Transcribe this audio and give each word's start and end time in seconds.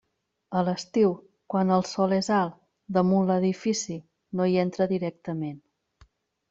A 0.59 0.61
l'estiu, 0.69 1.11
quan 1.55 1.73
el 1.75 1.85
sol 1.91 2.17
és 2.17 2.31
alt, 2.39 2.57
damunt 2.99 3.29
l'edifici, 3.33 4.01
no 4.41 4.51
hi 4.53 4.61
entra 4.67 4.93
directament. 4.97 5.67